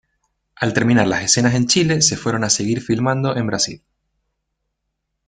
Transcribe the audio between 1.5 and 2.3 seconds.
en Chile se